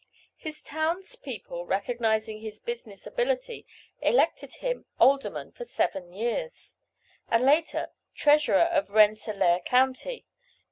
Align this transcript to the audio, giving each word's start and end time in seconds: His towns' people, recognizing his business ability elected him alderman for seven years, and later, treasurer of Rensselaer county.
His 0.37 0.63
towns' 0.63 1.15
people, 1.15 1.67
recognizing 1.67 2.39
his 2.39 2.59
business 2.59 3.05
ability 3.05 3.67
elected 4.01 4.55
him 4.55 4.87
alderman 4.99 5.51
for 5.51 5.63
seven 5.63 6.11
years, 6.11 6.75
and 7.29 7.45
later, 7.45 7.89
treasurer 8.15 8.61
of 8.61 8.89
Rensselaer 8.89 9.59
county. 9.59 10.25